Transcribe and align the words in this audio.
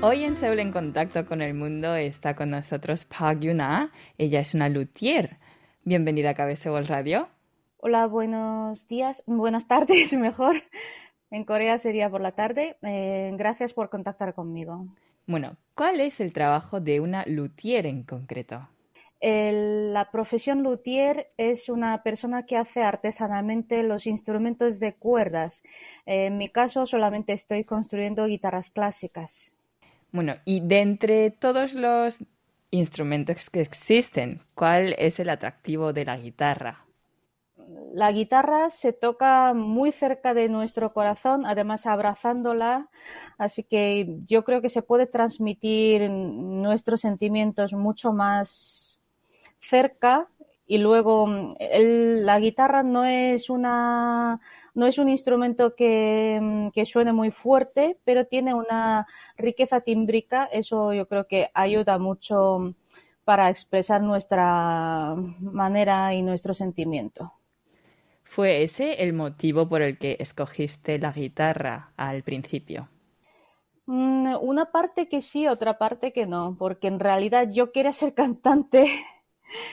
Hoy 0.00 0.22
en 0.22 0.36
Seúl 0.36 0.60
en 0.60 0.70
Contacto 0.70 1.26
con 1.26 1.42
el 1.42 1.54
Mundo 1.54 1.96
está 1.96 2.36
con 2.36 2.50
nosotros 2.50 3.04
Park 3.04 3.40
Yuna. 3.40 3.90
Ella 4.16 4.38
es 4.38 4.54
una 4.54 4.68
luthier. 4.68 5.38
Bienvenida 5.82 6.30
a 6.30 6.56
Seúl 6.56 6.86
Radio. 6.86 7.28
Hola, 7.78 8.06
buenos 8.06 8.86
días, 8.86 9.24
buenas 9.26 9.66
tardes 9.66 10.12
mejor. 10.16 10.62
En 11.32 11.44
Corea 11.44 11.78
sería 11.78 12.08
por 12.08 12.20
la 12.20 12.30
tarde. 12.30 12.76
Eh, 12.82 13.32
gracias 13.36 13.74
por 13.74 13.90
contactar 13.90 14.34
conmigo. 14.34 14.86
Bueno, 15.26 15.56
¿cuál 15.74 16.00
es 16.00 16.20
el 16.20 16.32
trabajo 16.32 16.80
de 16.80 17.00
una 17.00 17.24
luthier 17.26 17.86
en 17.86 18.04
concreto? 18.04 18.68
la 19.20 20.10
profesión 20.12 20.62
luthier 20.62 21.32
es 21.36 21.68
una 21.68 22.04
persona 22.04 22.46
que 22.46 22.56
hace 22.56 22.82
artesanalmente 22.82 23.82
los 23.82 24.06
instrumentos 24.06 24.78
de 24.78 24.94
cuerdas. 24.94 25.64
En 26.06 26.38
mi 26.38 26.50
caso 26.50 26.86
solamente 26.86 27.32
estoy 27.32 27.64
construyendo 27.64 28.26
guitarras 28.26 28.70
clásicas. 28.70 29.57
Bueno, 30.10 30.36
y 30.44 30.60
de 30.60 30.80
entre 30.80 31.30
todos 31.30 31.74
los 31.74 32.18
instrumentos 32.70 33.50
que 33.50 33.60
existen, 33.60 34.40
¿cuál 34.54 34.94
es 34.98 35.20
el 35.20 35.28
atractivo 35.28 35.92
de 35.92 36.04
la 36.04 36.16
guitarra? 36.16 36.86
La 37.92 38.12
guitarra 38.12 38.70
se 38.70 38.92
toca 38.92 39.52
muy 39.52 39.92
cerca 39.92 40.32
de 40.32 40.48
nuestro 40.48 40.92
corazón, 40.92 41.44
además 41.44 41.86
abrazándola, 41.86 42.88
así 43.36 43.64
que 43.64 44.18
yo 44.24 44.44
creo 44.44 44.62
que 44.62 44.68
se 44.68 44.82
puede 44.82 45.06
transmitir 45.06 46.08
nuestros 46.10 47.02
sentimientos 47.02 47.72
mucho 47.72 48.12
más 48.12 49.00
cerca 49.60 50.28
y 50.66 50.78
luego 50.78 51.26
la 51.58 52.38
guitarra 52.38 52.82
no 52.82 53.04
es 53.04 53.50
una 53.50 54.40
no 54.78 54.86
es 54.86 54.98
un 54.98 55.08
instrumento 55.08 55.74
que, 55.74 56.70
que, 56.72 56.86
suene 56.86 57.12
muy 57.12 57.32
fuerte, 57.32 57.98
pero 58.04 58.26
tiene 58.26 58.54
una 58.54 59.08
riqueza 59.36 59.80
tímbrica. 59.80 60.44
Eso 60.44 60.92
yo 60.92 61.08
creo 61.08 61.26
que 61.26 61.50
ayuda 61.52 61.98
mucho 61.98 62.74
para 63.24 63.50
expresar 63.50 64.00
nuestra 64.00 65.16
manera 65.40 66.14
y 66.14 66.22
nuestro 66.22 66.54
sentimiento. 66.54 67.32
¿Fue 68.22 68.62
ese 68.62 69.02
el 69.02 69.14
motivo 69.14 69.68
por 69.68 69.82
el 69.82 69.98
que 69.98 70.16
escogiste 70.20 71.00
la 71.00 71.10
guitarra 71.10 71.92
al 71.96 72.22
principio? 72.22 72.88
Mm, 73.86 74.36
una 74.40 74.70
parte 74.70 75.08
que 75.08 75.20
sí, 75.20 75.48
otra 75.48 75.76
parte 75.76 76.12
que 76.12 76.24
no, 76.26 76.54
porque 76.56 76.86
en 76.86 77.00
realidad 77.00 77.48
yo 77.50 77.72
quería 77.72 77.92
ser 77.92 78.14
cantante. 78.22 78.86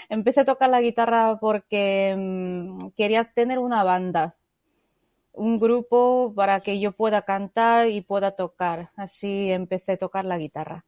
Empecé 0.10 0.42
a 0.42 0.46
tocar 0.46 0.72
la 0.72 0.82
guitarra 0.82 1.38
porque 1.40 2.16
mm, 2.18 2.88
quería 2.98 3.26
tener 3.26 3.60
una 3.60 3.84
banda 3.84 4.36
un 5.38 5.60
grupo 5.60 6.34
para 6.36 6.62
que 6.62 6.80
yo 6.80 6.92
pueda 6.94 7.24
cantar 7.24 7.90
y 7.90 8.02
pueda 8.02 8.32
tocar. 8.36 8.92
Así 8.96 9.52
empecé 9.52 9.94
a 9.94 9.98
tocar 9.98 10.26
la 10.26 10.38
guitarra. 10.38 10.86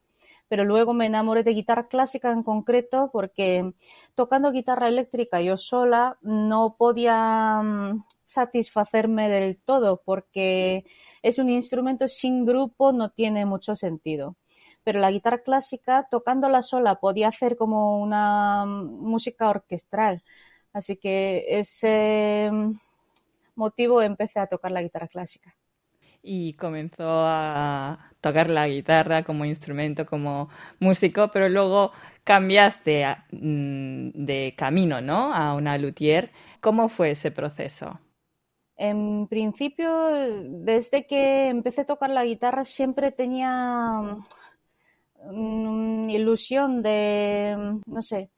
Pero 0.50 0.64
luego 0.64 0.94
me 0.94 1.06
enamoré 1.08 1.44
de 1.44 1.54
guitarra 1.54 1.88
clásica 1.88 2.32
en 2.32 2.44
concreto 2.44 3.10
porque 3.12 3.74
tocando 4.16 4.52
guitarra 4.52 4.88
eléctrica 4.88 5.42
yo 5.42 5.58
sola 5.58 6.18
no 6.22 6.76
podía 6.78 7.62
mm, 7.62 8.06
satisfacerme 8.24 9.30
del 9.30 9.58
todo 9.58 10.02
porque 10.06 10.86
es 11.22 11.38
un 11.40 11.50
instrumento 11.50 12.08
sin 12.08 12.46
grupo, 12.46 12.92
no 12.94 13.10
tiene 13.12 13.46
mucho 13.46 13.76
sentido. 13.76 14.36
Pero 14.84 15.00
la 15.00 15.12
guitarra 15.12 15.40
clásica, 15.40 16.08
tocándola 16.10 16.62
sola, 16.62 16.96
podía 16.96 17.28
hacer 17.30 17.58
como 17.58 18.02
una 18.02 18.66
mm, 18.66 19.02
música 19.02 19.50
orquestral. 19.50 20.24
Así 20.74 20.98
que 20.98 21.46
ese 21.50 22.50
mm, 22.52 22.72
motivo 23.58 24.02
empecé 24.02 24.40
a 24.40 24.48
tocar 24.48 24.72
la 24.72 24.82
guitarra 24.82 25.08
clásica. 25.08 25.56
Y 26.22 26.54
comenzó 26.54 27.06
a 27.26 28.12
tocar 28.22 28.50
la 28.50 28.68
guitarra 28.68 29.24
como 29.24 29.46
instrumento, 29.46 30.06
como 30.06 30.50
músico, 30.80 31.30
pero 31.32 31.48
luego 31.48 31.92
cambiaste 32.24 33.06
mm, 33.32 34.10
de 34.14 34.54
camino, 34.58 35.02
¿no? 35.02 35.34
A 35.34 35.54
una 35.54 35.78
luthier. 35.78 36.32
¿Cómo 36.60 36.90
fue 36.90 37.12
ese 37.12 37.32
proceso? 37.32 38.00
En 38.78 39.28
principio, 39.28 39.90
desde 40.66 41.08
que 41.08 41.50
empecé 41.50 41.82
a 41.82 41.86
tocar 41.86 42.12
la 42.12 42.26
guitarra, 42.26 42.64
siempre 42.64 43.12
tenía 43.12 44.02
mm, 45.32 46.10
ilusión 46.10 46.82
de, 46.84 47.80
no 47.86 48.02
sé, 48.02 48.32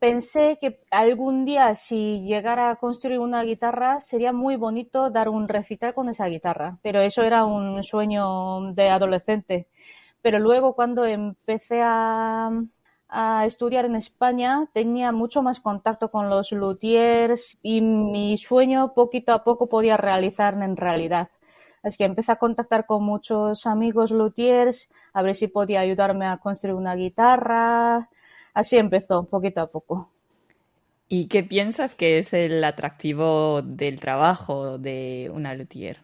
pensé 0.00 0.58
que 0.60 0.80
algún 0.90 1.44
día 1.44 1.74
si 1.76 2.22
llegara 2.22 2.70
a 2.70 2.76
construir 2.76 3.20
una 3.20 3.42
guitarra 3.44 4.00
sería 4.00 4.32
muy 4.32 4.56
bonito 4.56 5.10
dar 5.10 5.28
un 5.28 5.46
recital 5.46 5.94
con 5.94 6.08
esa 6.08 6.26
guitarra, 6.26 6.78
pero 6.82 7.00
eso 7.00 7.22
era 7.22 7.44
un 7.44 7.84
sueño 7.84 8.72
de 8.72 8.88
adolescente. 8.88 9.68
Pero 10.22 10.38
luego 10.38 10.74
cuando 10.74 11.04
empecé 11.04 11.80
a, 11.82 12.50
estudiar 13.44 13.86
en 13.86 13.96
España 13.96 14.68
tenía 14.72 15.10
mucho 15.12 15.42
más 15.42 15.58
contacto 15.60 16.10
con 16.12 16.30
los 16.30 16.52
luthiers 16.52 17.58
y 17.60 17.80
mi 17.80 18.36
sueño 18.38 18.94
poquito 18.94 19.32
a 19.32 19.42
poco 19.44 19.68
podía 19.68 19.96
realizar 19.96 20.54
en 20.62 20.76
realidad. 20.76 21.28
Así 21.82 21.98
que 21.98 22.04
empecé 22.04 22.32
a 22.32 22.36
contactar 22.36 22.86
con 22.86 23.02
muchos 23.04 23.66
amigos 23.66 24.12
luthiers 24.12 24.88
a 25.12 25.22
ver 25.22 25.34
si 25.34 25.48
podía 25.48 25.80
ayudarme 25.80 26.26
a 26.26 26.36
construir 26.38 26.76
una 26.76 26.94
guitarra, 26.94 28.08
así 28.54 28.76
empezó, 28.76 29.24
poquito 29.24 29.60
a 29.60 29.66
poco. 29.66 30.10
¿Y 31.08 31.26
qué 31.26 31.42
piensas 31.42 31.94
que 31.94 32.18
es 32.18 32.32
el 32.32 32.62
atractivo 32.62 33.62
del 33.62 33.98
trabajo 33.98 34.78
de 34.78 35.28
una 35.34 35.54
luthier? 35.54 36.02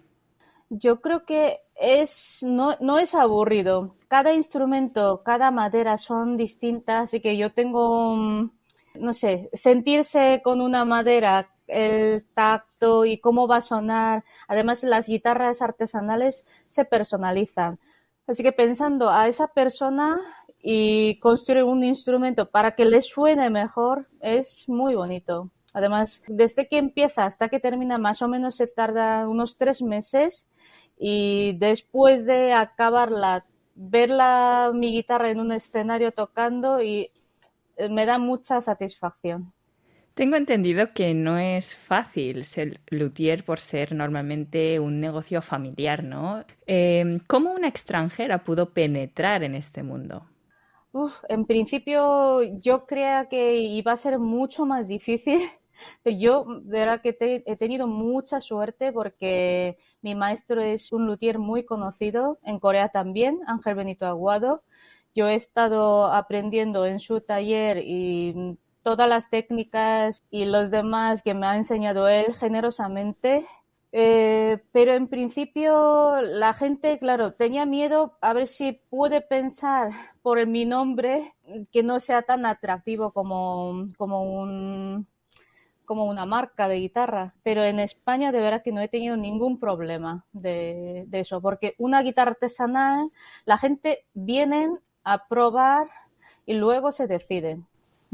Yo 0.69 1.01
creo 1.01 1.25
que 1.25 1.61
es, 1.77 2.43
no, 2.43 2.77
no 2.81 2.99
es 2.99 3.15
aburrido. 3.15 3.95
Cada 4.09 4.33
instrumento, 4.33 5.23
cada 5.25 5.53
madera 5.53 5.97
son 5.97 6.37
distintas, 6.37 7.05
así 7.05 7.21
que 7.21 7.37
yo 7.37 7.53
tengo, 7.53 8.17
no 8.17 9.13
sé, 9.13 9.49
sentirse 9.53 10.41
con 10.43 10.61
una 10.61 10.85
madera, 10.85 11.51
el 11.69 12.25
tacto 12.35 13.05
y 13.05 13.19
cómo 13.19 13.47
va 13.47 13.59
a 13.59 13.61
sonar. 13.61 14.25
Además, 14.49 14.83
las 14.83 15.09
guitarras 15.09 15.63
artesanales 15.63 16.45
se 16.67 16.85
personalizan. 16.85 17.79
Así 18.27 18.43
que 18.43 18.53
pensando 18.53 19.09
a 19.11 19.29
esa 19.29 19.49
persona, 19.49 20.19
y 20.69 21.21
construir 21.21 21.63
un 21.63 21.85
instrumento 21.85 22.51
para 22.51 22.75
que 22.75 22.85
le 22.85 23.01
suene 23.01 23.51
mejor 23.51 24.09
es 24.21 24.69
muy 24.69 24.97
bonito. 24.97 25.53
Además, 25.73 26.25
desde 26.27 26.67
que 26.67 26.79
empieza 26.79 27.25
hasta 27.25 27.49
que 27.49 27.61
termina, 27.61 27.99
más 27.99 28.21
o 28.21 28.27
menos 28.27 28.57
se 28.57 28.67
tarda 28.67 29.29
unos 29.29 29.57
tres 29.59 29.81
meses 29.81 30.49
y 30.99 31.57
después 31.59 32.27
de 32.27 32.53
acabarla, 32.53 33.47
ver 33.77 34.11
mi 34.75 34.91
guitarra 34.91 35.31
en 35.31 35.39
un 35.39 35.53
escenario 35.53 36.11
tocando 36.11 36.83
y 36.83 37.13
eh, 37.77 37.89
me 37.89 38.05
da 38.05 38.19
mucha 38.19 38.61
satisfacción. 38.61 39.53
Tengo 40.15 40.35
entendido 40.35 40.93
que 40.93 41.15
no 41.15 41.39
es 41.39 41.77
fácil 41.77 42.45
ser 42.45 42.81
luthier 42.89 43.45
por 43.45 43.61
ser 43.61 43.95
normalmente 43.95 44.81
un 44.81 44.99
negocio 44.99 45.41
familiar, 45.43 46.03
¿no? 46.03 46.45
Eh, 46.67 47.19
¿Cómo 47.29 47.53
una 47.53 47.69
extranjera 47.69 48.43
pudo 48.43 48.71
penetrar 48.71 49.45
en 49.45 49.55
este 49.55 49.85
mundo? 49.85 50.27
En 51.29 51.47
principio 51.47 52.43
yo 52.61 52.87
creía 52.87 53.29
que 53.29 53.57
iba 53.57 53.93
a 53.93 53.97
ser 53.97 54.19
mucho 54.19 54.67
más 54.67 54.89
difícil, 54.89 55.51
pero 56.03 56.17
yo 56.19 56.45
de 56.63 56.79
verdad 56.79 57.01
que 57.03 57.17
he 57.47 57.57
tenido 57.57 57.87
mucha 57.87 58.41
suerte 58.41 58.93
porque 58.93 59.79
mi 60.03 60.15
maestro 60.15 60.63
es 60.63 60.93
un 60.93 61.07
luthier 61.07 61.39
muy 61.39 61.65
conocido 61.65 62.39
en 62.43 62.59
Corea 62.59 62.89
también, 62.91 63.41
Ángel 63.47 63.75
Benito 63.75 64.07
Aguado. 64.07 64.63
Yo 65.15 65.29
he 65.29 65.35
estado 65.35 66.07
aprendiendo 66.07 66.85
en 66.87 67.01
su 67.01 67.21
taller 67.21 67.79
y 67.79 68.59
todas 68.83 69.09
las 69.09 69.31
técnicas 69.31 70.25
y 70.31 70.45
los 70.45 70.71
demás 70.71 71.23
que 71.23 71.35
me 71.35 71.47
ha 71.47 71.57
enseñado 71.57 72.07
él 72.07 72.35
generosamente 72.35 73.47
eh, 73.99 74.59
pero 74.73 74.93
en 74.93 75.09
principio 75.09 76.21
la 76.21 76.53
gente, 76.53 76.99
claro, 76.99 77.33
tenía 77.33 77.65
miedo 77.65 78.19
a 78.21 78.35
ver 78.35 78.47
si 78.47 78.73
puede 78.73 79.23
pensar 79.23 79.91
por 80.21 80.47
mi 80.47 80.67
nombre 80.67 81.33
que 81.73 81.83
no 81.83 81.99
sea 81.99 82.21
tan 82.21 82.45
atractivo 82.45 83.13
como, 83.13 83.89
como, 83.97 84.39
un, 84.39 85.07
como 85.87 86.05
una 86.05 86.27
marca 86.27 86.69
de 86.69 86.81
guitarra. 86.81 87.33
Pero 87.43 87.65
en 87.65 87.81
España 87.81 88.33
de 88.33 88.41
verdad 88.43 88.63
que 88.63 88.71
no 88.71 88.83
he 88.83 88.89
tenido 88.89 89.17
ningún 89.17 89.59
problema 89.59 90.27
de, 90.35 91.09
eso, 91.13 91.41
porque 91.41 91.75
una 91.79 92.03
guitarra 92.03 92.33
artesanal, 92.33 93.11
la 93.47 93.57
gente 93.57 94.05
viene 94.13 94.69
a 95.05 95.27
probar 95.27 95.89
y 96.45 96.53
luego 96.53 96.93
se 96.93 97.07
deciden. 97.07 97.65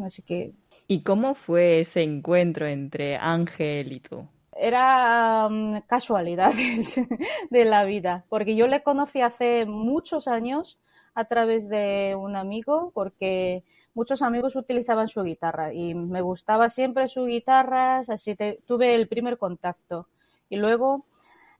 Así 0.00 0.22
que... 0.22 0.52
¿Y 0.86 1.02
cómo 1.02 1.34
fue 1.34 1.80
ese 1.80 2.04
encuentro 2.04 2.68
entre 2.68 3.16
Ángel 3.16 3.90
y 3.90 3.98
tú? 3.98 4.28
Era 4.62 5.48
mm, 5.48 5.80
casualidades 5.86 6.94
de 7.50 7.64
la 7.64 7.84
vida, 7.84 8.24
porque 8.28 8.54
yo 8.54 8.68
le 8.68 8.82
conocí 8.82 9.20
hace 9.20 9.66
muchos 9.66 10.28
años 10.28 10.78
a 11.14 11.24
través 11.24 11.68
de 11.68 12.16
un 12.18 12.36
amigo, 12.36 12.92
porque 12.94 13.64
muchos 13.92 14.22
amigos 14.22 14.54
utilizaban 14.54 15.08
su 15.08 15.22
guitarra 15.24 15.74
y 15.74 15.94
me 15.94 16.22
gustaba 16.22 16.70
siempre 16.70 17.08
su 17.08 17.26
guitarra, 17.26 17.98
así 17.98 18.36
tuve 18.64 18.94
el 18.94 19.08
primer 19.08 19.36
contacto. 19.36 20.08
Y 20.48 20.56
luego 20.56 21.06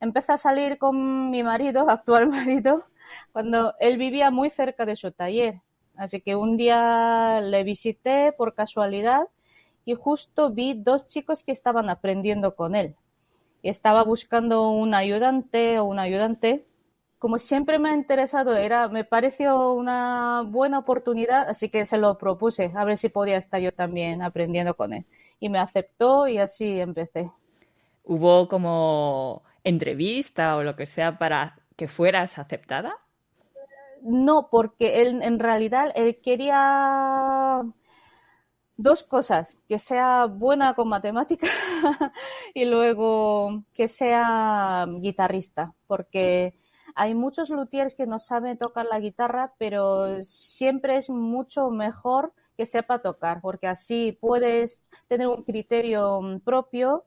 empecé 0.01 0.33
a 0.33 0.37
salir 0.37 0.79
con 0.79 1.31
mi 1.31 1.43
marido, 1.43 1.91
actual 1.91 2.29
marido, 2.29 2.85
cuando 3.33 3.75
él 3.81 3.99
vivía 3.99 4.31
muy 4.31 4.51
cerca 4.51 4.87
de 4.87 4.97
su 4.97 5.11
taller. 5.11 5.61
Así 5.97 6.21
que 6.21 6.37
un 6.37 6.57
día 6.57 7.41
le 7.41 7.65
visité 7.65 8.33
por 8.33 8.55
casualidad 8.55 9.29
y 9.85 9.95
justo 9.95 10.51
vi 10.51 10.75
dos 10.75 11.07
chicos 11.07 11.43
que 11.43 11.53
estaban 11.53 11.91
aprendiendo 11.91 12.55
con 12.55 12.75
él. 12.75 12.97
Estaba 13.63 14.03
buscando 14.03 14.71
un 14.71 14.95
ayudante 14.95 15.79
o 15.79 15.85
un 15.85 15.99
ayudante. 15.99 16.67
Como 17.19 17.39
siempre 17.39 17.79
me 17.79 17.91
ha 17.91 17.95
interesado, 17.95 18.57
era, 18.57 18.89
me 18.89 19.05
pareció 19.05 19.73
una 19.73 20.43
buena 20.45 20.81
oportunidad, 20.81 21.49
así 21.49 21.69
que 21.69 21.85
se 21.87 21.99
lo 21.99 22.19
propuse, 22.19 22.73
a 22.75 22.85
ver 22.85 22.99
si 22.99 23.09
podía 23.09 23.37
estar 23.37 23.61
yo 23.61 23.73
también 23.73 24.23
aprendiendo 24.23 24.75
con 24.75 24.93
él. 24.93 25.05
Y 25.39 25.49
me 25.49 25.59
aceptó 25.59 26.27
y 26.27 26.39
así 26.39 26.81
empecé. 26.81 27.31
¿Hubo 28.05 28.49
como 28.49 29.43
entrevista 29.63 30.57
o 30.57 30.65
lo 30.65 30.75
que 30.75 30.87
sea 30.87 31.19
para 31.19 31.57
que 31.77 31.87
fueras 31.87 32.39
aceptada? 32.39 32.99
No, 34.03 34.49
porque 34.51 35.03
él 35.03 35.23
en 35.23 35.39
realidad 35.39 35.93
él 35.95 36.21
quería 36.21 37.63
dos 38.77 39.05
cosas, 39.05 39.59
que 39.69 39.79
sea 39.79 40.27
buena 40.27 40.75
con 40.75 40.89
matemáticas 40.89 41.51
y 42.55 42.65
luego 42.65 43.65
que 43.75 43.89
sea 43.89 44.87
guitarrista, 45.01 45.75
porque 45.87 46.55
hay 46.95 47.15
muchos 47.15 47.51
luthiers 47.51 47.95
que 47.95 48.07
no 48.07 48.19
saben 48.19 48.59
tocar 48.59 48.87
la 48.87 49.01
guitarra, 49.01 49.55
pero 49.59 50.23
siempre 50.23 50.97
es 50.97 51.11
mucho 51.11 51.71
mejor 51.71 52.33
que 52.57 52.67
sepa 52.67 53.01
tocar, 53.01 53.41
porque 53.41 53.67
así 53.67 54.17
puedes 54.21 54.89
tener 55.09 55.27
un 55.27 55.43
criterio 55.43 56.21
propio 56.45 57.05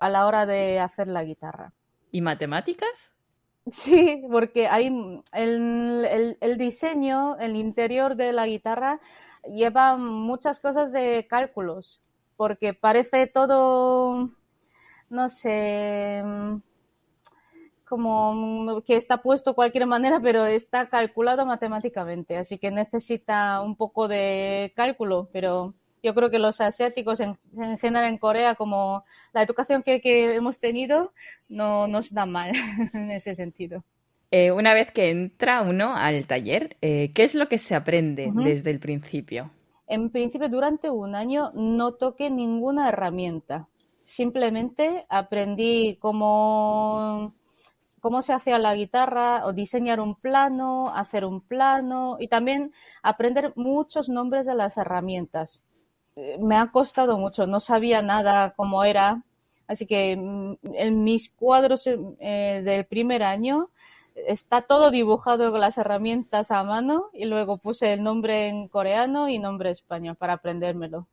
a 0.00 0.08
la 0.08 0.26
hora 0.26 0.46
de 0.46 0.80
hacer 0.80 1.08
la 1.08 1.24
guitarra. 1.24 1.72
¿Y 2.10 2.20
matemáticas? 2.20 3.14
Sí, 3.70 4.22
porque 4.30 4.66
hay 4.66 4.86
el, 5.34 6.36
el, 6.40 6.56
diseño, 6.56 7.36
el 7.36 7.54
interior 7.54 8.16
de 8.16 8.32
la 8.32 8.46
guitarra 8.46 8.98
lleva 9.44 9.96
muchas 9.96 10.60
cosas 10.60 10.92
de 10.92 11.26
cálculos, 11.28 12.00
porque 12.36 12.74
parece 12.74 13.26
todo, 13.26 14.30
no 15.10 15.28
sé, 15.28 16.22
como 17.88 18.82
que 18.82 18.96
está 18.96 19.22
puesto 19.22 19.50
de 19.50 19.54
cualquier 19.54 19.86
manera, 19.86 20.20
pero 20.20 20.46
está 20.46 20.88
calculado 20.88 21.46
matemáticamente, 21.46 22.36
así 22.36 22.58
que 22.58 22.70
necesita 22.70 23.60
un 23.62 23.76
poco 23.76 24.08
de 24.08 24.72
cálculo, 24.76 25.28
pero 25.32 25.74
yo 26.02 26.14
creo 26.14 26.30
que 26.30 26.38
los 26.38 26.60
asiáticos 26.60 27.20
en, 27.20 27.38
general 27.78 28.08
en 28.08 28.18
Corea, 28.18 28.54
como 28.54 29.04
la 29.32 29.42
educación 29.42 29.82
que, 29.82 30.00
hemos 30.34 30.60
tenido, 30.60 31.12
no 31.48 31.88
nos 31.88 32.12
da 32.12 32.26
mal 32.26 32.52
en 32.94 33.10
ese 33.10 33.34
sentido. 33.34 33.84
Eh, 34.30 34.52
una 34.52 34.74
vez 34.74 34.92
que 34.92 35.08
entra 35.08 35.62
uno 35.62 35.96
al 35.96 36.26
taller, 36.26 36.76
eh, 36.82 37.10
¿qué 37.14 37.24
es 37.24 37.34
lo 37.34 37.48
que 37.48 37.56
se 37.56 37.74
aprende 37.74 38.30
desde 38.34 38.70
el 38.70 38.78
principio? 38.78 39.50
En 39.86 40.10
principio, 40.10 40.50
durante 40.50 40.90
un 40.90 41.14
año 41.14 41.50
no 41.54 41.94
toqué 41.94 42.28
ninguna 42.28 42.90
herramienta. 42.90 43.68
Simplemente 44.04 45.06
aprendí 45.08 45.96
cómo, 45.98 47.32
cómo 48.00 48.20
se 48.20 48.34
hacía 48.34 48.58
la 48.58 48.74
guitarra 48.74 49.46
o 49.46 49.54
diseñar 49.54 49.98
un 49.98 50.14
plano, 50.14 50.92
hacer 50.94 51.24
un 51.24 51.40
plano 51.40 52.18
y 52.20 52.28
también 52.28 52.72
aprender 53.02 53.54
muchos 53.56 54.10
nombres 54.10 54.46
de 54.46 54.54
las 54.54 54.76
herramientas. 54.76 55.62
Eh, 56.16 56.36
me 56.38 56.56
ha 56.56 56.66
costado 56.70 57.16
mucho, 57.16 57.46
no 57.46 57.60
sabía 57.60 58.02
nada 58.02 58.52
cómo 58.54 58.84
era, 58.84 59.22
así 59.66 59.86
que 59.86 60.18
mm, 60.18 60.56
en 60.74 61.02
mis 61.02 61.30
cuadros 61.30 61.84
del 61.84 62.84
primer 62.84 63.22
año 63.22 63.70
está 64.26 64.62
todo 64.62 64.90
dibujado 64.90 65.50
con 65.50 65.60
las 65.60 65.78
herramientas 65.78 66.50
a 66.50 66.64
mano 66.64 67.10
y 67.12 67.24
luego 67.24 67.58
puse 67.58 67.92
el 67.92 68.02
nombre 68.02 68.48
en 68.48 68.68
coreano 68.68 69.28
y 69.28 69.38
nombre 69.38 69.70
español 69.70 70.16
para 70.16 70.34
aprendérmelo. 70.34 71.06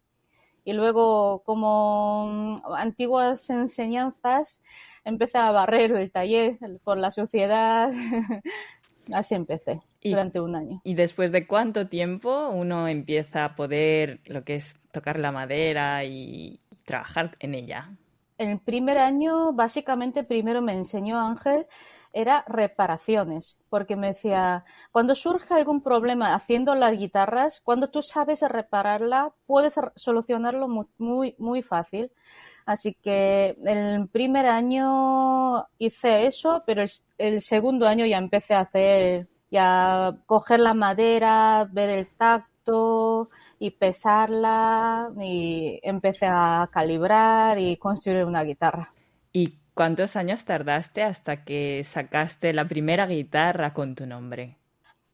Y 0.63 0.73
luego, 0.73 1.43
como 1.43 2.61
antiguas 2.75 3.49
enseñanzas, 3.51 4.61
empecé 5.03 5.37
a 5.37 5.51
barrer 5.51 5.91
el 5.91 6.11
taller 6.11 6.57
por 6.83 6.97
la 6.97 7.11
suciedad. 7.11 7.91
Así 9.13 9.35
empecé 9.35 9.81
durante 10.03 10.41
un 10.41 10.55
año. 10.55 10.81
¿Y 10.83 10.95
después 10.95 11.31
de 11.31 11.45
cuánto 11.45 11.87
tiempo 11.87 12.49
uno 12.49 12.87
empieza 12.87 13.45
a 13.45 13.55
poder 13.55 14.21
lo 14.25 14.43
que 14.43 14.55
es 14.55 14.73
tocar 14.91 15.19
la 15.19 15.31
madera 15.31 16.03
y 16.03 16.59
trabajar 16.83 17.35
en 17.39 17.53
ella? 17.53 17.91
El 18.37 18.59
primer 18.59 18.97
año, 18.97 19.53
básicamente, 19.53 20.23
primero 20.23 20.61
me 20.61 20.73
enseñó 20.73 21.19
Ángel 21.19 21.67
era 22.15 22.45
reparaciones, 22.47 23.57
porque 23.69 23.97
me 23.97 24.07
decía, 24.07 24.63
cuando 24.91 25.15
surge 25.15 25.53
algún 25.53 25.81
problema 25.81 26.33
haciendo 26.33 26.73
las 26.73 26.97
guitarras, 26.97 27.59
cuando 27.61 27.89
tú 27.89 28.01
sabes 28.01 28.41
repararla, 28.41 29.33
puedes 29.45 29.75
solucionarlo 29.97 30.69
muy, 30.97 31.35
muy, 31.37 31.61
fácil. 31.61 32.11
Así 32.65 32.93
que 32.93 33.57
el 33.65 34.07
primer 34.07 34.45
año 34.45 35.67
hice 35.77 36.25
eso, 36.25 36.63
pero 36.65 36.83
el, 37.17 37.41
segundo 37.41 37.85
año 37.85 38.05
ya 38.05 38.17
empecé 38.17 38.53
a 38.53 38.61
hacer, 38.61 39.27
ya 39.51 40.17
coger 40.25 40.61
la 40.61 40.73
madera, 40.73 41.67
ver 41.69 41.89
el 41.89 42.07
tacto 42.15 43.29
y 43.59 43.71
pesarla 43.71 45.11
y 45.19 45.79
empecé 45.83 46.27
a 46.27 46.69
calibrar 46.71 47.59
y 47.59 47.75
construir 47.77 48.23
una 48.23 48.43
guitarra. 48.43 48.93
¿Y 49.33 49.59
¿Cuántos 49.75 50.15
años 50.15 50.45
tardaste 50.45 51.03
hasta 51.03 51.43
que 51.43 51.83
sacaste 51.83 52.53
la 52.53 52.65
primera 52.65 53.07
guitarra 53.07 53.73
con 53.73 53.93
tu 53.93 54.05
nombre? 54.05 54.55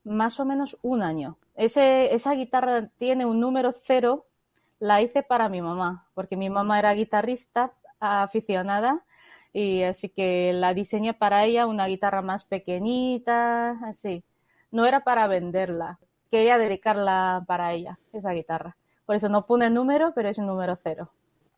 Más 0.04 0.40
o 0.40 0.46
menos 0.46 0.78
un 0.84 1.02
año. 1.02 1.40
esa 1.56 2.34
guitarra 2.36 2.88
tiene 3.00 3.26
un 3.26 3.40
número 3.40 3.74
cero, 3.84 4.28
la 4.78 5.02
hice 5.02 5.24
para 5.24 5.50
mi 5.50 5.64
mamá, 5.64 6.06
porque 6.14 6.38
mi 6.38 6.52
mamá 6.52 6.78
era 6.78 6.94
guitarrista 6.94 7.74
aficionada 8.00 9.04
y 9.52 9.82
así 9.82 10.10
que 10.10 10.54
la 10.54 10.76
diseñé 10.76 11.16
para 11.16 11.44
ella 11.44 11.66
una 11.66 11.88
guitarra 11.88 12.22
más 12.22 12.46
pequeñita, 12.46 13.72
así. 13.84 14.24
No 14.70 14.86
era 14.86 15.00
para 15.00 15.26
venderla, 15.26 15.98
quería 16.30 16.60
dedicarla 16.60 17.44
para 17.48 17.74
ella, 17.74 17.98
esa 18.14 18.32
guitarra. 18.32 18.78
Por 19.08 19.16
eso 19.16 19.28
no 19.28 19.48
pone 19.48 19.72
número, 19.72 20.14
pero 20.14 20.30
es 20.30 20.38
número 20.38 20.78
cero. 20.84 21.12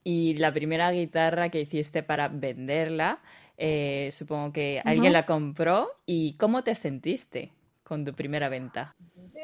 Y 0.03 0.35
la 0.35 0.53
primera 0.53 0.91
guitarra 0.91 1.49
que 1.49 1.61
hiciste 1.61 2.03
para 2.03 2.27
venderla, 2.27 3.19
eh, 3.57 4.09
supongo 4.11 4.51
que 4.51 4.81
alguien 4.83 5.13
la 5.13 5.25
compró. 5.25 5.91
¿Y 6.05 6.33
cómo 6.37 6.63
te 6.63 6.75
sentiste 6.75 7.51
con 7.83 8.03
tu 8.03 8.13
primera 8.13 8.49
venta? 8.49 8.93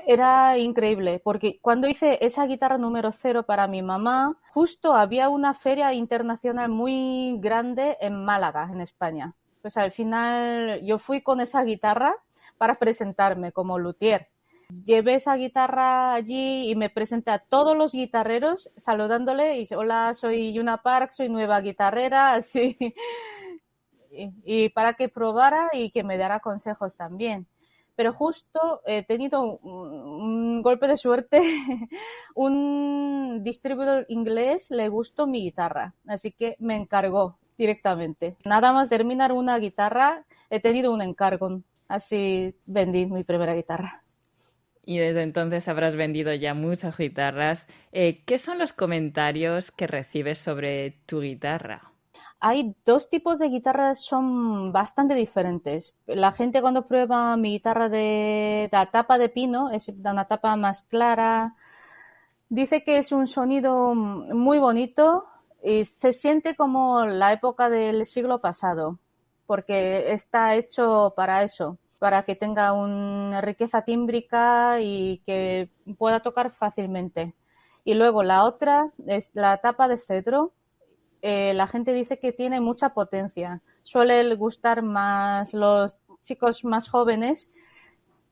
Era 0.07 0.57
increíble, 0.57 1.21
porque 1.23 1.59
cuando 1.61 1.87
hice 1.87 2.17
esa 2.25 2.45
guitarra 2.45 2.77
número 2.77 3.11
cero 3.11 3.43
para 3.43 3.67
mi 3.67 3.81
mamá, 3.81 4.37
justo 4.49 4.93
había 4.95 5.29
una 5.29 5.53
feria 5.53 5.93
internacional 5.93 6.69
muy 6.69 7.37
grande 7.39 7.97
en 8.01 8.25
Málaga, 8.25 8.69
en 8.71 8.81
España. 8.81 9.35
Pues 9.61 9.77
al 9.77 9.91
final 9.91 10.81
yo 10.83 10.97
fui 10.97 11.21
con 11.21 11.41
esa 11.41 11.63
guitarra 11.63 12.15
para 12.57 12.73
presentarme 12.73 13.51
como 13.51 13.77
luthier 13.77 14.29
llevé 14.85 15.15
esa 15.15 15.35
guitarra 15.35 16.13
allí 16.13 16.69
y 16.69 16.75
me 16.75 16.89
presenté 16.89 17.31
a 17.31 17.39
todos 17.39 17.75
los 17.77 17.93
guitarreros 17.93 18.71
saludándole 18.77 19.61
y 19.61 19.67
hola, 19.75 20.13
soy 20.13 20.53
Yuna 20.53 20.77
Park, 20.81 21.11
soy 21.11 21.29
nueva 21.29 21.61
guitarrera, 21.61 22.33
así. 22.33 22.77
Y, 24.11 24.69
para 24.69 24.95
que 24.95 25.07
probara 25.07 25.69
y 25.71 25.91
que 25.91 26.03
me 26.03 26.17
diera 26.17 26.39
consejos 26.39 26.97
también. 26.97 27.47
Pero 27.95 28.13
justo 28.13 28.81
he 28.85 29.03
tenido 29.03 29.59
un, 29.59 30.61
golpe 30.61 30.87
de 30.87 30.97
suerte, 30.97 31.41
un 32.35 33.43
distribuidor 33.43 34.05
inglés 34.09 34.71
le 34.71 34.89
gustó 34.89 35.27
mi 35.27 35.43
guitarra, 35.43 35.93
así 36.07 36.31
que 36.31 36.55
me 36.59 36.75
encargó 36.75 37.37
directamente. 37.57 38.35
Nada 38.45 38.73
más 38.73 38.89
terminar 38.89 39.31
una 39.31 39.57
guitarra, 39.57 40.25
he 40.49 40.59
tenido 40.59 40.91
un 40.93 41.01
encargo, 41.01 41.61
así 41.87 42.55
vendí 42.65 43.05
mi 43.05 43.23
primera 43.23 43.53
guitarra 43.53 44.03
y 44.89 44.97
desde 44.97 45.21
entonces 45.21 45.67
habrás 45.67 45.95
vendido 45.95 46.33
ya 46.33 46.55
muchas 46.55 46.97
guitarras. 46.97 47.67
Eh, 47.91 48.23
¿Qué 48.25 48.39
son 48.39 48.57
los 48.57 48.73
comentarios 48.73 49.69
que 49.69 49.85
recibes 49.85 50.39
sobre 50.39 50.97
tu 51.05 51.21
guitarra? 51.21 51.91
Hay 52.39 52.75
dos 52.85 53.07
tipos 53.07 53.37
de 53.37 53.49
guitarras, 53.49 54.03
son 54.03 54.71
bastante 54.71 55.13
diferentes. 55.13 55.93
La 56.07 56.31
gente 56.31 56.59
cuando 56.59 56.87
prueba 56.87 57.37
mi 57.37 57.51
guitarra 57.51 57.87
de, 57.87 58.67
la 58.71 58.87
tapa 58.87 59.19
de 59.19 59.29
pino, 59.29 59.69
es 59.69 59.89
una 59.89 60.25
tapa 60.25 60.55
más 60.55 60.81
clara, 60.81 61.53
dice 62.49 62.83
que 62.83 62.97
es 62.97 63.11
un 63.11 63.27
sonido 63.27 63.93
muy 63.93 64.57
bonito 64.57 65.27
y 65.63 65.83
se 65.85 66.13
siente 66.13 66.55
como 66.55 67.05
la 67.05 67.31
época 67.31 67.69
del 67.69 68.07
siglo 68.07 68.41
pasado, 68.41 68.97
porque 69.45 70.11
está 70.13 70.55
hecho 70.55 71.13
para 71.15 71.43
eso 71.43 71.77
para 71.99 72.23
que 72.23 72.35
tenga 72.35 72.71
una 72.73 73.41
riqueza 73.41 73.83
tímbrica 73.83 74.81
y 74.81 75.21
que 75.25 75.69
pueda 75.97 76.21
tocar 76.21 76.51
fácilmente. 76.51 77.35
Y 77.83 77.93
luego 77.93 78.23
la 78.23 78.45
otra 78.45 78.91
es 79.05 79.31
la 79.33 79.57
tapa 79.57 79.87
de 79.87 79.97
cedro. 79.97 80.53
Eh, 81.21 81.53
la 81.53 81.67
gente 81.67 81.93
dice 81.93 82.17
que 82.17 82.31
tiene 82.31 82.61
mucha 82.61 82.93
potencia. 82.93 83.61
Suele 83.83 84.33
gustar 84.35 84.81
más 84.81 85.53
los 85.53 85.99
chicos 86.21 86.63
más 86.63 86.89
jóvenes 86.89 87.49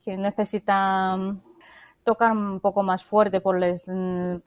que 0.03 0.15
necesitan 0.15 1.41
tocar 2.03 2.31
un 2.31 2.61
poco 2.61 2.83
más 2.83 3.03
fuerte 3.03 3.41
por 3.41 3.59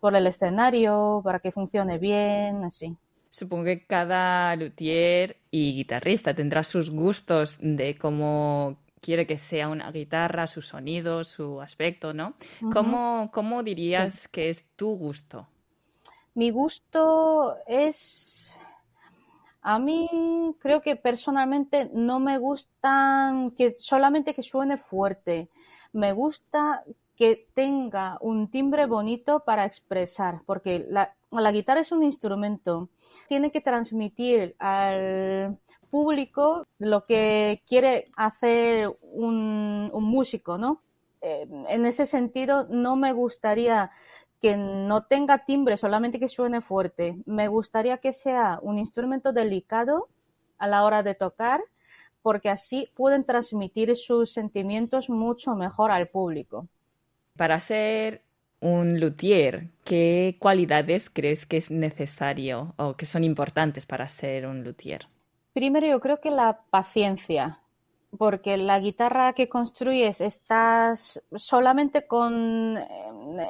por 0.00 0.16
el 0.16 0.26
escenario 0.26 1.20
para 1.22 1.40
que 1.40 1.52
funcione 1.52 1.98
bien, 1.98 2.64
así. 2.64 2.96
Supongo 3.30 3.64
que 3.64 3.86
cada 3.86 4.56
luthier 4.56 5.36
y 5.50 5.74
guitarrista 5.74 6.34
tendrá 6.34 6.64
sus 6.64 6.90
gustos 6.90 7.58
de 7.60 7.96
cómo 7.96 8.78
quiere 9.00 9.26
que 9.26 9.38
sea 9.38 9.68
una 9.68 9.90
guitarra, 9.90 10.46
su 10.46 10.62
sonido, 10.62 11.24
su 11.24 11.60
aspecto, 11.60 12.12
¿no? 12.12 12.34
¿Cómo, 12.72 13.30
¿Cómo, 13.32 13.62
dirías 13.62 14.28
que 14.28 14.50
es 14.50 14.64
tu 14.76 14.96
gusto? 14.96 15.48
Mi 16.34 16.50
gusto 16.50 17.56
es... 17.66 18.56
A 19.62 19.78
mí 19.78 20.08
creo 20.58 20.80
que 20.80 20.96
personalmente 20.96 21.90
no 21.92 22.18
me 22.18 22.38
gustan 22.38 23.50
que 23.50 23.70
solamente 23.70 24.34
que 24.34 24.42
suene 24.42 24.78
fuerte. 24.78 25.50
Me 25.92 26.12
gusta 26.12 26.82
que 27.14 27.46
tenga 27.52 28.16
un 28.22 28.50
timbre 28.50 28.86
bonito 28.86 29.40
para 29.40 29.66
expresar, 29.66 30.40
porque 30.46 30.86
la, 30.88 31.14
la 31.30 31.52
guitarra 31.52 31.80
es 31.80 31.92
un 31.92 32.02
instrumento. 32.02 32.88
Tiene 33.28 33.50
que 33.50 33.60
transmitir 33.60 34.56
al 34.58 35.58
público 35.90 36.66
lo 36.78 37.04
que 37.04 37.62
quiere 37.66 38.10
hacer 38.16 38.90
un, 39.02 39.90
músico, 39.92 40.56
¿no? 40.58 40.80
Eh, 41.20 41.46
en 41.68 41.86
ese 41.86 42.06
sentido, 42.06 42.66
no 42.68 42.96
me 42.96 43.12
gustaría 43.12 43.90
que 44.40 44.56
no 44.56 45.04
tenga 45.04 45.44
timbre, 45.44 45.76
solamente 45.76 46.18
que 46.18 46.28
suene 46.28 46.60
fuerte. 46.60 47.16
Me 47.26 47.48
gustaría 47.48 47.98
que 47.98 48.12
sea 48.12 48.58
un 48.62 48.78
instrumento 48.78 49.32
delicado 49.32 50.08
a 50.58 50.66
la 50.66 50.84
hora 50.84 51.02
de 51.02 51.14
tocar, 51.14 51.60
porque 52.22 52.48
así 52.48 52.88
pueden 52.94 53.24
transmitir 53.24 53.94
sus 53.96 54.32
sentimientos 54.32 55.10
mucho 55.10 55.54
mejor 55.54 55.90
al 55.90 56.08
público. 56.08 56.68
Para 57.36 57.60
ser 57.60 58.22
un 58.60 59.00
luthier, 59.00 59.68
¿qué 59.84 60.36
cualidades 60.38 61.10
crees 61.10 61.46
que 61.46 61.56
es 61.56 61.70
necesario 61.70 62.74
o 62.76 62.94
que 62.94 63.06
son 63.06 63.24
importantes 63.24 63.86
para 63.86 64.08
ser 64.08 64.46
un 64.46 64.64
luthier? 64.64 65.06
Primero 65.52 65.86
yo 65.86 66.00
creo 66.00 66.20
que 66.20 66.30
la 66.30 66.60
paciencia, 66.70 67.60
porque 68.16 68.56
la 68.56 68.78
guitarra 68.78 69.32
que 69.32 69.48
construyes 69.48 70.20
estás 70.20 71.22
solamente 71.34 72.06
con 72.06 72.76
eh, 72.76 72.86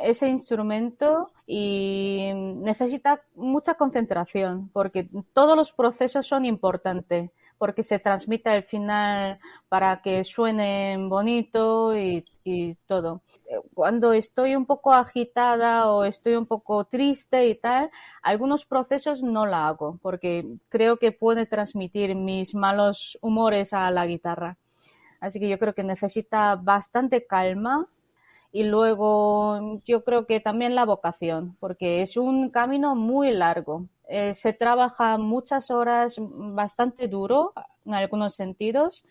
ese 0.03 0.29
instrumento 0.29 1.33
y 1.47 2.31
necesita 2.35 3.23
mucha 3.35 3.75
concentración, 3.75 4.71
porque 4.73 5.09
todos 5.33 5.57
los 5.57 5.73
procesos 5.73 6.27
son 6.27 6.45
importantes 6.45 7.31
porque 7.61 7.83
se 7.83 7.99
transmite 7.99 8.49
al 8.49 8.63
final 8.63 9.39
para 9.69 10.01
que 10.01 10.25
suene 10.25 10.97
bonito 10.99 11.95
y, 11.95 12.25
todo. 12.87 13.23
Cuando 13.75 14.13
estoy 14.13 14.57
un 14.57 14.67
poco 14.67 14.93
agitada 14.93 15.93
o 15.93 16.05
estoy 16.05 16.35
un 16.35 16.47
poco 16.47 16.85
triste 16.87 17.47
y 17.47 17.55
tal, 17.55 17.91
algunos 18.23 18.65
procesos 18.65 19.23
no 19.23 19.47
la 19.47 19.69
hago 19.69 19.99
porque 20.03 20.45
creo 20.69 20.97
que 20.97 21.13
puede 21.13 21.47
transmitir 21.47 22.17
mis 22.17 22.55
malos 22.57 23.19
humores 23.21 23.73
a 23.73 23.89
la 23.93 24.07
guitarra. 24.07 24.57
Así 25.21 25.39
que 25.39 25.49
yo 25.49 25.59
creo 25.61 25.75
que 25.75 25.85
necesita 25.85 26.57
bastante 26.57 27.25
calma 27.27 27.87
y 28.53 28.65
luego 28.65 29.81
yo 29.85 30.05
creo 30.05 30.27
que 30.27 30.41
también 30.41 30.75
la 30.75 30.85
vocación, 30.85 31.57
porque 31.61 32.03
es 32.03 32.17
un 32.17 32.51
camino 32.51 32.95
muy 32.97 33.31
largo. 33.31 33.87
Eh, 34.09 34.35
se 34.35 34.53
trabaja 34.53 35.19
muchas 35.19 35.71
horas, 35.71 36.17
bastante 36.19 37.07
duro 37.07 37.53
en 37.85 37.95
algunos 37.95 38.35
sentidos, 38.35 39.05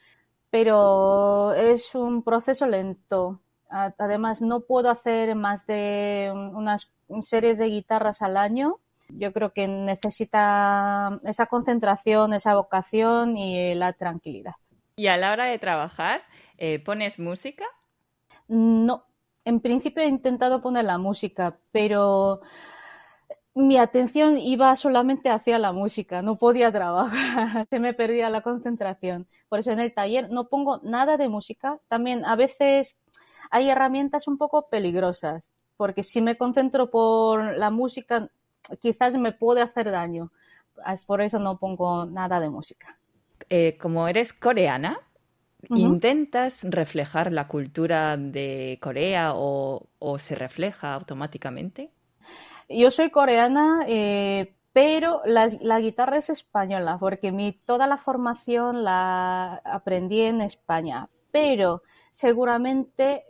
pero 0.49 1.53
es 1.53 1.95
un 1.95 2.23
proceso 2.23 2.67
lento. 2.67 3.39
Además, 3.69 4.41
no 4.41 4.61
puedo 4.61 4.89
hacer 4.89 5.35
más 5.35 5.65
de 5.67 6.31
unas 6.33 6.91
series 7.21 7.57
de 7.59 7.67
guitarras 7.67 8.21
al 8.21 8.35
año. 8.35 8.79
Yo 9.09 9.31
creo 9.31 9.53
que 9.53 9.67
necesita 9.67 11.19
esa 11.23 11.45
concentración, 11.45 12.33
esa 12.33 12.55
vocación 12.55 13.37
y 13.37 13.73
la 13.75 13.93
tranquilidad. 13.93 14.55
¿Y 14.95 15.07
a 15.07 15.17
la 15.17 15.31
hora 15.31 15.45
de 15.45 15.59
trabajar, 15.59 16.23
eh, 16.57 16.79
pones 16.79 17.19
música? 17.19 17.63
No, 18.47 19.05
en 19.45 19.59
principio 19.59 20.03
he 20.03 20.07
intentado 20.07 20.61
poner 20.61 20.85
la 20.85 20.97
música, 20.97 21.57
pero 21.71 22.41
mi 23.55 23.77
atención 23.77 24.37
iba 24.37 24.75
solamente 24.75 25.29
hacia 25.29 25.59
la 25.59 25.71
música, 25.71 26.21
no 26.21 26.37
podía 26.37 26.71
trabajar, 26.71 27.67
se 27.69 27.79
me 27.79 27.93
perdía 27.93 28.29
la 28.29 28.41
concentración. 28.41 29.27
Por 29.49 29.59
eso 29.59 29.71
en 29.71 29.79
el 29.79 29.93
taller 29.93 30.29
no 30.29 30.47
pongo 30.47 30.79
nada 30.83 31.17
de 31.17 31.27
música. 31.27 31.79
También 31.87 32.25
a 32.25 32.35
veces 32.35 32.97
hay 33.51 33.69
herramientas 33.69 34.27
un 34.27 34.37
poco 34.37 34.69
peligrosas, 34.69 35.51
porque 35.77 36.03
si 36.03 36.21
me 36.21 36.37
concentro 36.37 36.89
por 36.89 37.57
la 37.57 37.69
música, 37.69 38.29
quizás 38.79 39.15
me 39.17 39.31
puede 39.31 39.61
hacer 39.61 39.91
daño. 39.91 40.31
Por 41.05 41.21
eso 41.21 41.39
no 41.39 41.57
pongo 41.57 42.05
nada 42.05 42.39
de 42.39 42.49
música. 42.49 42.97
Eh, 43.49 43.77
como 43.81 44.07
eres 44.07 44.31
coreana, 44.31 44.99
¿intentas 45.69 46.63
reflejar 46.63 47.31
la 47.31 47.47
cultura 47.47 48.17
de 48.17 48.79
Corea 48.81 49.33
o 49.35 50.17
se 50.17 50.35
refleja 50.35 50.93
automáticamente? 50.93 51.91
Yo 52.69 52.91
soy 52.91 53.09
coreana, 53.09 53.83
eh, 53.87 54.53
pero 54.73 55.21
la, 55.25 55.79
guitarra 55.79 56.17
es 56.17 56.29
española, 56.29 56.97
porque 56.99 57.31
mi, 57.31 57.53
toda 57.53 57.87
la 57.87 57.97
formación 57.97 58.83
la 58.83 59.55
aprendí 59.65 60.21
en 60.21 60.41
España. 60.41 61.09
Pero 61.31 61.81
seguramente 62.11 63.23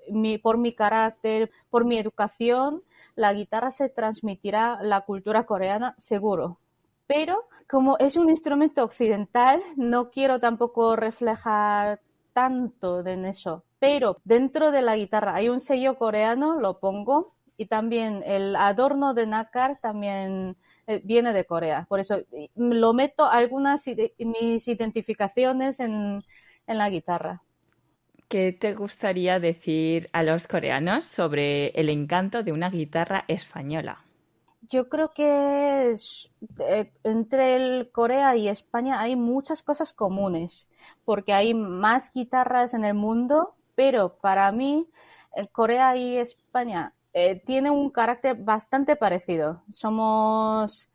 por 0.43 0.57
mi 0.57 0.73
carácter, 0.73 1.51
por 1.69 1.85
mi 1.85 1.97
educación, 1.97 2.83
la 3.15 3.33
guitarra 3.33 3.71
se 3.71 3.87
transmitirá 3.89 4.79
la 4.81 5.01
cultura 5.01 5.45
coreana 5.45 5.95
seguro. 5.97 6.59
Pero 7.07 7.45
como 7.69 7.97
es 7.97 8.17
un 8.17 8.29
instrumento 8.29 8.83
occidental, 8.83 9.61
no 9.77 10.09
quiero 10.09 10.39
tampoco 10.39 10.95
reflejar 10.95 12.01
tanto 12.39 13.05
en 13.05 13.25
eso. 13.25 13.65
Pero 13.79 14.21
dentro 14.23 14.71
de 14.71 14.81
la 14.81 14.95
guitarra 14.95 15.35
hay 15.35 15.49
un 15.49 15.59
sello 15.59 15.97
coreano, 15.97 16.57
lo 16.57 16.79
pongo, 16.79 17.35
y 17.57 17.65
también 17.65 18.23
el 18.25 18.55
adorno 18.55 19.13
de 19.13 19.27
nácar 19.27 19.77
también 19.81 20.55
eh, 20.87 21.01
viene 21.03 21.33
de 21.33 21.43
Corea. 21.43 21.85
Por 21.89 21.99
eso 21.99 22.21
lo 22.55 22.93
meto 22.93 23.25
algunas 23.25 23.85
mis 24.19 24.67
identificaciones 24.69 25.81
en, 25.81 26.23
en 26.65 26.77
la 26.77 26.89
guitarra. 26.89 27.41
¿Qué 28.29 28.53
te 28.53 28.73
gustaría 28.73 29.41
decir 29.41 30.07
a 30.13 30.23
los 30.23 30.47
coreanos 30.47 31.05
sobre 31.05 31.71
el 31.71 31.89
encanto 31.89 32.41
de 32.43 32.53
una 32.53 32.69
guitarra 32.69 33.25
española? 33.27 33.97
Yo 34.69 34.87
creo 34.87 35.11
que 35.13 35.95
eh, 36.59 36.91
entre 37.03 37.89
Corea 37.91 38.35
y 38.35 38.47
España 38.47 39.01
hay 39.01 39.15
muchas 39.15 39.63
cosas 39.63 39.93
comunes, 39.93 40.67
porque 41.05 41.33
hay 41.33 41.53
más 41.55 42.13
guitarras 42.13 42.73
en 42.75 42.85
el 42.85 42.93
mundo, 42.93 43.55
pero 43.75 44.17
para 44.17 44.51
mí 44.51 44.87
Corea 45.51 45.95
y 45.95 46.17
España 46.17 46.93
eh, 47.13 47.41
tiene 47.45 47.71
un 47.71 47.89
carácter 47.89 48.35
bastante 48.35 48.95
parecido. 48.95 49.63
Somos 49.71 50.89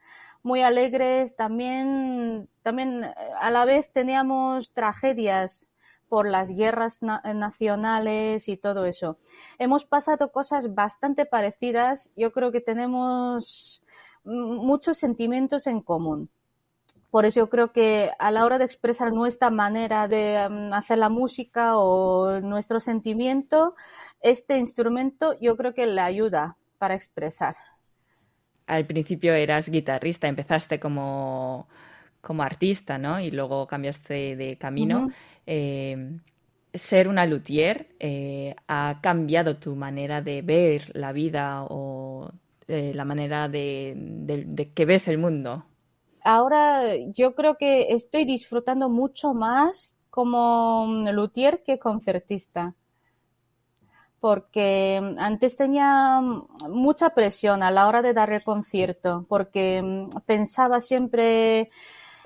muy 0.45 0.63
alegres, 0.63 1.35
también, 1.37 2.49
también 2.63 3.05
eh, 3.05 3.15
a 3.41 3.51
la 3.51 3.65
vez 3.65 3.93
teníamos 3.93 4.73
tragedias 4.73 5.69
por 6.15 6.29
las 6.29 6.55
guerras 6.55 7.03
nacionales 7.03 8.49
y 8.49 8.57
todo 8.57 8.85
eso. 8.85 9.19
Hemos 9.59 9.85
pasado 9.85 10.31
cosas 10.31 10.73
bastante 10.73 11.27
parecidas. 11.27 12.13
Yo 12.15 12.31
creo 12.31 12.53
que 12.53 12.61
tenemos 12.61 13.83
muchos 14.23 14.97
sentimientos 14.97 15.67
en 15.67 15.81
común. 15.81 16.31
Por 17.11 17.25
eso 17.25 17.41
yo 17.41 17.51
creo 17.51 17.73
que 17.73 18.13
a 18.21 18.31
la 18.31 18.45
hora 18.45 18.59
de 18.59 18.65
expresar 18.65 19.13
nuestra 19.13 19.51
manera 19.51 20.07
de 20.07 20.49
mm, 20.49 20.73
hacer 20.75 20.99
la 20.99 21.09
música 21.09 21.79
o 21.79 22.41
nuestro 22.41 22.79
sentimiento, 22.79 23.75
este 24.21 24.59
instrumento 24.59 25.37
yo 25.41 25.57
creo 25.57 25.75
que 25.75 25.89
le 25.89 26.01
ayuda 26.01 26.57
para 26.79 26.95
expresar. 26.95 27.57
Al 28.69 28.87
principio 28.87 29.35
eras 29.35 29.69
guitarrista, 29.69 30.29
empezaste 30.29 30.79
como, 30.79 31.67
como 32.25 32.43
artista, 32.43 32.99
¿no? 32.99 33.21
Y 33.21 33.31
luego 33.31 33.67
cambiaste 33.67 34.37
de 34.37 34.57
camino. 34.57 35.11
Eh, 35.47 36.19
ser 36.73 37.07
una 37.07 37.27
luthier 37.27 37.89
eh, 38.01 38.57
ha 38.67 38.99
cambiado 39.01 39.57
tu 39.59 39.77
manera 39.77 40.21
de 40.21 40.43
ver 40.43 40.91
la 40.97 41.13
vida 41.13 41.65
o 41.69 42.33
eh, 42.67 42.93
la 42.95 43.05
manera 43.05 43.49
de 43.49 44.73
que 44.75 44.85
ves 44.85 45.07
el 45.07 45.19
mundo 45.19 45.65
ahora 46.25 46.97
yo 47.13 47.35
creo 47.35 47.57
que 47.57 47.93
estoy 47.93 48.25
disfrutando 48.25 48.89
mucho 48.89 49.35
más 49.35 49.93
como 50.11 50.87
luthier 51.13 51.63
que 51.63 51.79
concertista. 51.79 52.75
Porque 54.19 55.03
antes 55.19 55.57
tenía 55.59 56.23
mucha 56.69 57.11
presión 57.11 57.63
a 57.63 57.71
la 57.71 57.87
hora 57.87 58.01
de 58.01 58.15
dar 58.15 58.33
el 58.33 58.43
concierto, 58.43 59.27
porque 59.29 60.09
pensaba 60.25 60.81
siempre 60.81 61.69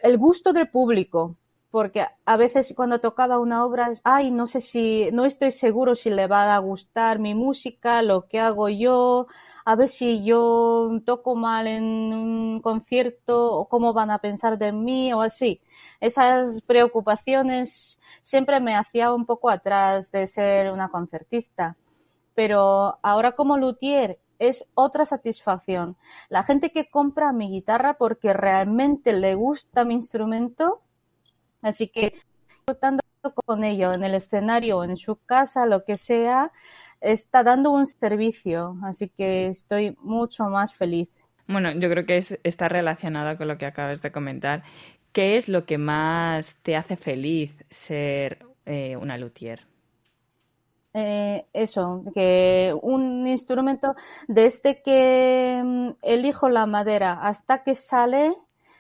el 0.03 0.19
gusto 0.19 0.53
del 0.53 0.69
público. 0.71 1.37
porque 1.71 2.07
a 2.25 2.37
veces 2.39 2.73
cuando 2.75 2.99
tocaba 3.01 3.39
una 3.39 3.65
obra, 3.65 3.93
ay, 4.03 4.31
no 4.31 4.47
sé 4.47 4.61
si, 4.63 5.11
no 5.13 5.27
estoy 5.27 5.51
seguro 5.53 5.95
si 5.97 6.09
le 6.11 6.27
va 6.27 6.55
a 6.55 6.59
gustar 6.61 7.19
mi 7.19 7.35
música, 7.35 8.01
lo 8.03 8.27
que 8.27 8.39
hago 8.41 8.71
yo, 8.71 9.27
a 9.67 9.77
ver 9.77 9.89
si 9.89 10.25
yo 10.25 10.91
toco 11.05 11.35
mal 11.37 11.67
en 11.67 11.85
un 11.85 12.61
concierto 12.63 13.53
o 13.53 13.69
cómo 13.69 13.93
van 13.93 14.11
a 14.11 14.19
pensar 14.19 14.57
de 14.59 14.73
mí 14.73 15.13
o 15.13 15.21
así. 15.21 15.61
Esas 16.01 16.63
preocupaciones 16.63 18.01
siempre 18.23 18.61
me 18.61 18.75
hacía 18.75 19.13
un 19.13 19.27
poco 19.27 19.51
atrás 19.51 20.11
de 20.11 20.27
ser 20.27 20.73
una 20.73 20.89
concertista. 20.89 21.77
Pero 22.35 22.99
ahora 23.03 23.33
como 23.33 23.59
luthier 23.59 24.19
es 24.39 24.67
otra 24.75 25.05
satisfacción. 25.05 25.97
La 26.29 26.43
gente 26.43 26.71
que 26.71 26.89
compra 26.89 27.33
mi 27.33 27.51
guitarra 27.51 27.95
porque 27.95 28.33
realmente 28.33 29.13
le 29.13 29.35
gusta 29.35 29.85
mi 29.85 29.95
instrumento, 29.95 30.81
así 31.63 31.89
que 31.89 32.15
disfrutando 32.49 33.03
con 33.45 33.65
ello 33.65 33.93
en 33.93 34.05
el 34.05 34.15
escenario, 34.15 34.85
en 34.85 34.97
su 34.97 35.17
casa, 35.17 35.67
lo 35.67 35.85
que 35.85 35.97
sea, 35.97 36.53
está 37.01 37.43
dando 37.43 37.71
un 37.71 37.87
servicio, 37.87 38.77
así 38.85 39.09
que 39.09 39.47
estoy 39.49 39.97
mucho 40.01 40.45
más 40.45 40.75
feliz. 40.75 41.09
Bueno, 41.47 41.73
yo 41.73 41.89
creo 41.89 42.05
que 42.05 42.23
está 42.43 42.69
relacionado 42.69 43.37
con 43.39 43.49
lo 43.49 43.59
que 43.59 43.67
acabas 43.67 44.03
de 44.03 44.13
comentar. 44.13 44.63
¿Qué 45.13 45.37
es 45.37 45.49
lo 45.49 45.65
que 45.65 45.79
más 45.79 46.55
te 46.63 46.77
hace 46.77 46.97
feliz 46.97 47.53
ser 47.71 48.47
eh, 48.67 48.97
una 48.97 49.17
luthier? 49.17 49.67
Eh, 50.95 51.47
eso, 51.53 52.03
que 52.15 52.75
un 52.83 53.27
instrumento 53.27 53.95
desde 54.27 54.83
que 54.83 55.61
mm, 55.63 55.91
elijo 56.03 56.49
la 56.49 56.67
madera 56.67 57.13
hasta 57.23 57.63
que 57.63 57.75
sale 57.75 58.35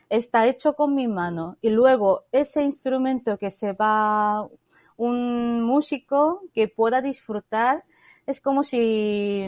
está 0.09 0.47
hecho 0.47 0.75
con 0.75 0.95
mi 0.95 1.07
mano 1.07 1.59
y 1.61 1.69
luego 1.69 2.25
ese 2.33 2.62
instrumento 2.62 3.37
que 3.37 3.50
se 3.50 3.73
va 3.75 4.49
un 4.97 5.62
músico 5.62 6.43
que 6.55 6.69
pueda 6.69 7.03
disfrutar 7.03 7.85
es 8.27 8.41
como 8.41 8.65
si 8.65 9.47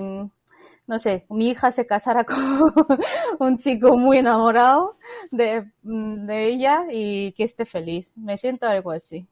no 0.86 0.98
sé, 0.98 1.24
mi 1.30 1.50
hija 1.50 1.70
se 1.70 1.86
casara 1.86 2.24
con 2.24 2.74
un 3.38 3.58
chico 3.58 3.96
muy 3.96 4.18
enamorado 4.18 4.96
de, 5.30 5.70
mm, 5.82 6.26
de 6.26 6.46
ella 6.48 6.86
y 6.90 7.32
que 7.32 7.44
esté 7.44 7.64
feliz. 7.64 8.10
Me 8.16 8.36
siento 8.36 8.66
algo 8.66 8.90
así 8.90 9.26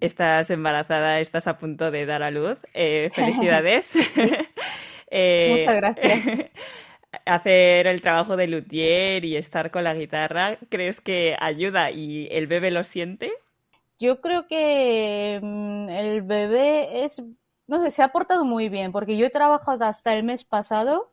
estás 0.00 0.50
embarazada, 0.50 1.20
estás 1.20 1.46
a 1.46 1.58
punto 1.58 1.90
de 1.90 2.06
dar 2.06 2.22
a 2.22 2.30
luz. 2.30 2.58
Eh, 2.74 3.10
felicidades. 3.14 3.92
Eh, 5.12 5.56
Muchas 5.58 5.76
gracias. 5.76 6.50
Hacer 7.26 7.88
el 7.88 8.00
trabajo 8.00 8.36
de 8.36 8.46
luthier 8.46 9.24
y 9.24 9.34
estar 9.36 9.72
con 9.72 9.82
la 9.82 9.92
guitarra, 9.92 10.56
¿crees 10.68 11.00
que 11.00 11.36
ayuda 11.40 11.90
y 11.90 12.28
el 12.30 12.46
bebé 12.46 12.70
lo 12.70 12.84
siente? 12.84 13.32
Yo 13.98 14.20
creo 14.20 14.46
que 14.46 15.40
mm, 15.42 15.88
el 15.88 16.22
bebé 16.22 17.02
es, 17.02 17.24
no 17.66 17.82
sé, 17.82 17.90
se 17.90 18.04
ha 18.04 18.12
portado 18.12 18.44
muy 18.44 18.68
bien, 18.68 18.92
porque 18.92 19.16
yo 19.16 19.26
he 19.26 19.30
trabajado 19.30 19.84
hasta 19.84 20.14
el 20.14 20.22
mes 20.22 20.44
pasado 20.44 21.10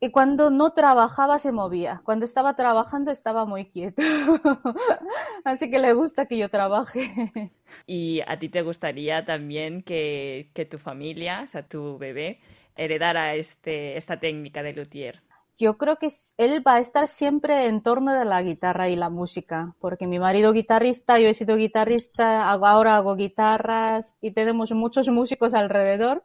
y 0.00 0.10
cuando 0.10 0.50
no 0.50 0.72
trabajaba 0.72 1.38
se 1.38 1.52
movía. 1.52 2.00
Cuando 2.04 2.24
estaba 2.24 2.56
trabajando 2.56 3.10
estaba 3.10 3.44
muy 3.44 3.66
quieto. 3.66 4.02
Así 5.44 5.70
que 5.70 5.78
le 5.78 5.92
gusta 5.92 6.24
que 6.24 6.38
yo 6.38 6.48
trabaje. 6.48 7.52
¿Y 7.86 8.22
a 8.26 8.38
ti 8.38 8.48
te 8.48 8.62
gustaría 8.62 9.26
también 9.26 9.82
que, 9.82 10.48
tu 10.70 10.78
familia, 10.78 11.42
o 11.44 11.46
sea, 11.46 11.68
tu 11.68 11.98
bebé, 11.98 12.40
heredara 12.76 13.34
este, 13.34 13.98
esta 13.98 14.18
técnica 14.18 14.62
de 14.62 14.72
luthier? 14.72 15.20
Yo 15.58 15.76
creo 15.76 15.96
que 15.96 16.08
él 16.38 16.66
va 16.66 16.76
a 16.76 16.80
estar 16.80 17.06
siempre 17.06 17.66
en 17.66 17.82
torno 17.82 18.14
de 18.18 18.24
la 18.24 18.42
guitarra 18.42 18.88
y 18.88 18.96
la 18.96 19.10
música, 19.10 19.74
porque 19.78 20.06
mi 20.06 20.18
marido 20.18 20.54
guitarrista, 20.54 21.18
yo 21.18 21.28
he 21.28 21.34
sido 21.34 21.56
guitarrista, 21.56 22.48
ahora 22.48 22.96
hago 22.96 23.16
guitarras 23.16 24.16
y 24.22 24.30
tenemos 24.30 24.72
muchos 24.72 25.08
músicos 25.08 25.52
alrededor. 25.52 26.22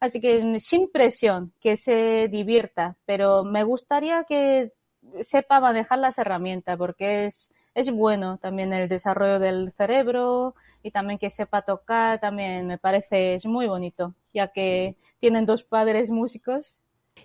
Así 0.00 0.20
que 0.20 0.58
sin 0.60 0.90
presión, 0.90 1.52
que 1.60 1.76
se 1.76 2.28
divierta, 2.28 2.96
pero 3.06 3.44
me 3.44 3.64
gustaría 3.64 4.24
que 4.24 4.72
sepa 5.20 5.60
manejar 5.60 5.98
las 5.98 6.18
herramientas 6.18 6.76
porque 6.76 7.26
es, 7.26 7.52
es 7.74 7.90
bueno 7.90 8.38
también 8.38 8.72
el 8.72 8.88
desarrollo 8.88 9.38
del 9.38 9.72
cerebro 9.76 10.54
y 10.82 10.90
también 10.90 11.18
que 11.18 11.30
sepa 11.30 11.62
tocar, 11.62 12.20
también 12.20 12.66
me 12.66 12.78
parece 12.78 13.34
es 13.34 13.46
muy 13.46 13.66
bonito, 13.66 14.14
ya 14.32 14.48
que 14.48 14.96
tienen 15.20 15.46
dos 15.46 15.62
padres 15.62 16.10
músicos. 16.10 16.76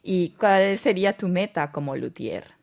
¿Y 0.02 0.32
cuál 0.32 0.78
sería 0.78 1.16
tu 1.18 1.28
meta 1.28 1.72
como 1.72 1.96
luthier? 1.96 2.62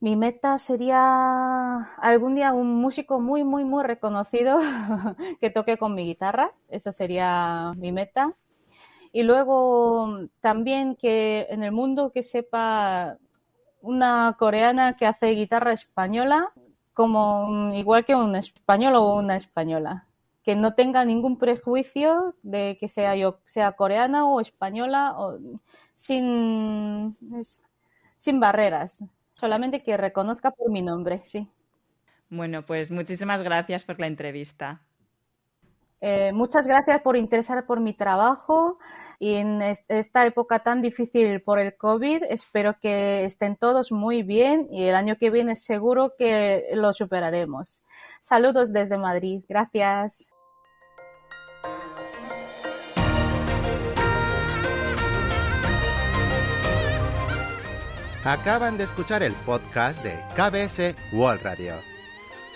Mi 0.00 0.16
meta 0.16 0.58
sería 0.58 1.94
algún 1.98 2.34
día 2.34 2.52
un 2.52 2.74
músico 2.74 3.20
muy, 3.20 3.44
muy, 3.44 3.64
muy 3.64 3.84
reconocido 3.84 4.58
que 5.40 5.50
toque 5.50 5.78
con 5.78 5.94
mi 5.94 6.04
guitarra. 6.04 6.50
Eso 6.68 6.90
sería 6.90 7.72
mi 7.76 7.92
meta. 7.92 8.34
Y 9.12 9.22
luego 9.24 10.28
también 10.40 10.96
que 10.96 11.46
en 11.50 11.62
el 11.62 11.72
mundo 11.72 12.12
que 12.12 12.22
sepa 12.22 13.18
una 13.82 14.36
coreana 14.38 14.96
que 14.96 15.06
hace 15.06 15.26
guitarra 15.30 15.72
española 15.72 16.52
como 16.94 17.72
igual 17.74 18.04
que 18.04 18.14
un 18.14 18.36
español 18.36 18.94
o 18.96 19.16
una 19.16 19.36
española 19.36 20.06
que 20.42 20.56
no 20.56 20.74
tenga 20.74 21.04
ningún 21.04 21.38
prejuicio 21.38 22.34
de 22.42 22.76
que 22.78 22.88
sea 22.88 23.14
yo 23.16 23.40
sea 23.44 23.72
coreana 23.72 24.26
o 24.26 24.40
española 24.40 25.14
o 25.16 25.38
sin 25.94 27.16
sin 28.16 28.40
barreras 28.40 29.04
solamente 29.34 29.82
que 29.82 29.96
reconozca 29.96 30.50
por 30.50 30.70
mi 30.70 30.82
nombre 30.82 31.22
sí. 31.24 31.48
Bueno 32.30 32.64
pues 32.64 32.90
muchísimas 32.90 33.42
gracias 33.42 33.84
por 33.84 33.98
la 34.00 34.06
entrevista. 34.06 34.80
Eh, 36.00 36.32
muchas 36.32 36.66
gracias 36.66 37.00
por 37.02 37.16
interesar 37.16 37.64
por 37.64 37.78
mi 37.78 37.94
trabajo 37.94 38.78
y 39.22 39.36
en 39.36 39.62
esta 39.62 40.26
época 40.26 40.64
tan 40.64 40.82
difícil 40.82 41.40
por 41.42 41.60
el 41.60 41.76
COVID. 41.76 42.24
Espero 42.28 42.80
que 42.80 43.24
estén 43.24 43.54
todos 43.54 43.92
muy 43.92 44.24
bien 44.24 44.66
y 44.68 44.86
el 44.86 44.96
año 44.96 45.16
que 45.16 45.30
viene 45.30 45.54
seguro 45.54 46.14
que 46.18 46.70
lo 46.74 46.92
superaremos. 46.92 47.84
Saludos 48.20 48.72
desde 48.72 48.98
Madrid. 48.98 49.44
Gracias. 49.48 50.32
Acaban 58.24 58.76
de 58.76 58.82
escuchar 58.84 59.22
el 59.22 59.34
podcast 59.46 60.02
de 60.02 60.18
KBS 60.34 60.96
World 61.14 61.42
Radio. 61.44 61.74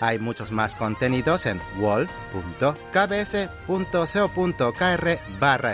Hay 0.01 0.19
muchos 0.19 0.51
más 0.51 0.75
contenidos 0.75 1.45
en 1.45 1.61
wall.kbs.co.kr 1.79 2.19
barra. 5.39 5.73